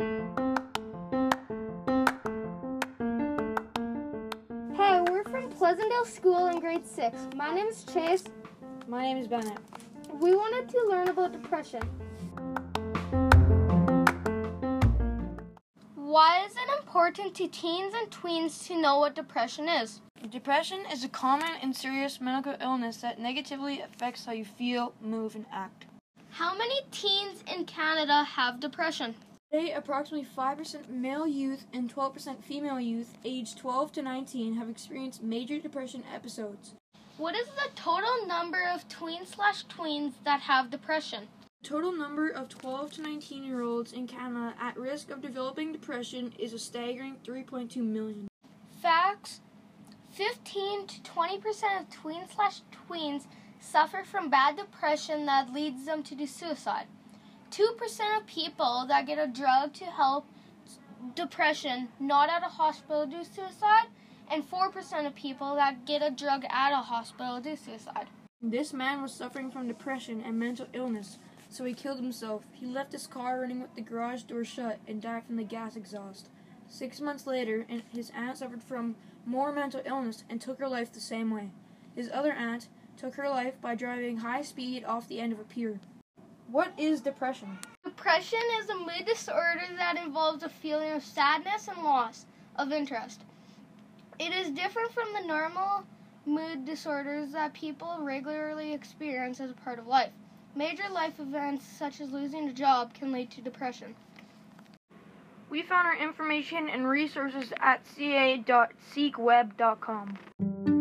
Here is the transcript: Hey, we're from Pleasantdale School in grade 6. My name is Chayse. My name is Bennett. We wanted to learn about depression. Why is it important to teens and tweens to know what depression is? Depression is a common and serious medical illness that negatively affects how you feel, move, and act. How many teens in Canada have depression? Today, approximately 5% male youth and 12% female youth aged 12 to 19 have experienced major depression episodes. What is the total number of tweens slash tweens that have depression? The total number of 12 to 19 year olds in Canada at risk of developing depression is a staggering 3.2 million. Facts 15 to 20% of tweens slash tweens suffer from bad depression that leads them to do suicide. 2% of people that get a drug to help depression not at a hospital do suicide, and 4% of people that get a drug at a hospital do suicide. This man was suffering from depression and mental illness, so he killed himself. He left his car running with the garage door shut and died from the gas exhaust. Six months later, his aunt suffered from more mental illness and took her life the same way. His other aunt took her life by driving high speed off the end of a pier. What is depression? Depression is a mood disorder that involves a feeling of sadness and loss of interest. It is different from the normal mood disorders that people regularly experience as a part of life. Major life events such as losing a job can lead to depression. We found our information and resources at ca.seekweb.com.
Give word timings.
Hey, 0.00 0.06
we're 5.08 5.24
from 5.24 5.50
Pleasantdale 5.50 6.04
School 6.04 6.46
in 6.46 6.60
grade 6.60 6.86
6. 6.86 7.18
My 7.34 7.52
name 7.52 7.66
is 7.66 7.82
Chayse. 7.82 8.28
My 8.86 9.02
name 9.02 9.16
is 9.16 9.26
Bennett. 9.26 9.58
We 10.20 10.36
wanted 10.36 10.68
to 10.68 10.86
learn 10.88 11.08
about 11.08 11.32
depression. 11.32 11.82
Why 15.96 16.44
is 16.46 16.52
it 16.52 16.78
important 16.78 17.34
to 17.34 17.48
teens 17.48 17.92
and 17.96 18.08
tweens 18.08 18.68
to 18.68 18.80
know 18.80 19.00
what 19.00 19.16
depression 19.16 19.68
is? 19.68 20.00
Depression 20.30 20.84
is 20.92 21.02
a 21.02 21.08
common 21.08 21.50
and 21.60 21.74
serious 21.74 22.20
medical 22.20 22.54
illness 22.60 22.98
that 22.98 23.18
negatively 23.18 23.80
affects 23.80 24.26
how 24.26 24.32
you 24.32 24.44
feel, 24.44 24.94
move, 25.00 25.34
and 25.34 25.46
act. 25.52 25.86
How 26.30 26.56
many 26.56 26.82
teens 26.92 27.42
in 27.52 27.64
Canada 27.64 28.22
have 28.22 28.60
depression? 28.60 29.16
Today, 29.50 29.72
approximately 29.72 30.26
5% 30.36 30.90
male 30.90 31.26
youth 31.26 31.64
and 31.72 31.92
12% 31.92 32.44
female 32.44 32.78
youth 32.78 33.16
aged 33.24 33.56
12 33.56 33.92
to 33.92 34.02
19 34.02 34.54
have 34.56 34.68
experienced 34.68 35.22
major 35.22 35.58
depression 35.58 36.04
episodes. 36.14 36.74
What 37.16 37.34
is 37.34 37.46
the 37.46 37.70
total 37.74 38.26
number 38.26 38.62
of 38.68 38.86
tweens 38.88 39.28
slash 39.28 39.64
tweens 39.64 40.12
that 40.24 40.40
have 40.40 40.70
depression? 40.70 41.28
The 41.62 41.68
total 41.70 41.92
number 41.92 42.28
of 42.28 42.50
12 42.50 42.92
to 42.92 43.02
19 43.02 43.42
year 43.42 43.62
olds 43.62 43.94
in 43.94 44.06
Canada 44.06 44.54
at 44.60 44.76
risk 44.76 45.10
of 45.10 45.22
developing 45.22 45.72
depression 45.72 46.34
is 46.38 46.52
a 46.52 46.58
staggering 46.58 47.16
3.2 47.24 47.76
million. 47.78 48.28
Facts 48.82 49.40
15 50.12 50.86
to 50.88 51.00
20% 51.00 51.80
of 51.80 51.88
tweens 51.88 52.34
slash 52.34 52.60
tweens 52.86 53.24
suffer 53.60 54.04
from 54.04 54.28
bad 54.28 54.56
depression 54.58 55.24
that 55.24 55.54
leads 55.54 55.86
them 55.86 56.02
to 56.02 56.14
do 56.14 56.26
suicide. 56.26 56.86
2% 57.50 58.18
of 58.18 58.26
people 58.26 58.84
that 58.88 59.06
get 59.06 59.18
a 59.18 59.26
drug 59.26 59.72
to 59.74 59.84
help 59.84 60.26
depression 61.14 61.88
not 61.98 62.28
at 62.28 62.42
a 62.42 62.46
hospital 62.46 63.06
do 63.06 63.24
suicide, 63.24 63.86
and 64.30 64.48
4% 64.48 65.06
of 65.06 65.14
people 65.14 65.54
that 65.54 65.86
get 65.86 66.02
a 66.02 66.10
drug 66.10 66.44
at 66.50 66.72
a 66.72 66.82
hospital 66.82 67.40
do 67.40 67.56
suicide. 67.56 68.06
This 68.42 68.72
man 68.72 69.02
was 69.02 69.12
suffering 69.12 69.50
from 69.50 69.66
depression 69.66 70.22
and 70.24 70.38
mental 70.38 70.66
illness, 70.72 71.18
so 71.48 71.64
he 71.64 71.72
killed 71.72 71.98
himself. 71.98 72.44
He 72.52 72.66
left 72.66 72.92
his 72.92 73.06
car 73.06 73.40
running 73.40 73.60
with 73.60 73.74
the 73.74 73.80
garage 73.80 74.22
door 74.22 74.44
shut 74.44 74.78
and 74.86 75.00
died 75.00 75.24
from 75.24 75.36
the 75.36 75.44
gas 75.44 75.76
exhaust. 75.76 76.28
Six 76.68 77.00
months 77.00 77.26
later, 77.26 77.66
his 77.92 78.12
aunt 78.14 78.38
suffered 78.38 78.62
from 78.62 78.96
more 79.24 79.52
mental 79.52 79.80
illness 79.84 80.24
and 80.28 80.40
took 80.40 80.58
her 80.58 80.68
life 80.68 80.92
the 80.92 81.00
same 81.00 81.30
way. 81.30 81.50
His 81.94 82.10
other 82.12 82.32
aunt 82.32 82.68
took 82.96 83.14
her 83.14 83.28
life 83.28 83.54
by 83.60 83.74
driving 83.74 84.18
high 84.18 84.42
speed 84.42 84.84
off 84.84 85.08
the 85.08 85.20
end 85.20 85.32
of 85.32 85.40
a 85.40 85.44
pier. 85.44 85.80
What 86.50 86.72
is 86.78 87.02
depression? 87.02 87.58
Depression 87.84 88.38
is 88.62 88.70
a 88.70 88.76
mood 88.76 89.04
disorder 89.06 89.60
that 89.76 89.98
involves 89.98 90.42
a 90.42 90.48
feeling 90.48 90.92
of 90.92 91.04
sadness 91.04 91.68
and 91.68 91.84
loss 91.84 92.24
of 92.56 92.72
interest. 92.72 93.20
It 94.18 94.32
is 94.32 94.48
different 94.50 94.92
from 94.92 95.08
the 95.12 95.28
normal 95.28 95.84
mood 96.24 96.64
disorders 96.64 97.32
that 97.32 97.52
people 97.52 97.98
regularly 98.00 98.72
experience 98.72 99.40
as 99.40 99.50
a 99.50 99.54
part 99.54 99.78
of 99.78 99.86
life. 99.86 100.12
Major 100.54 100.88
life 100.90 101.20
events 101.20 101.66
such 101.66 102.00
as 102.00 102.12
losing 102.12 102.48
a 102.48 102.54
job 102.54 102.94
can 102.94 103.12
lead 103.12 103.30
to 103.32 103.42
depression. 103.42 103.94
We 105.50 105.60
found 105.62 105.86
our 105.86 105.96
information 105.96 106.70
and 106.70 106.88
resources 106.88 107.52
at 107.60 107.86
ca.seekweb.com. 107.86 110.77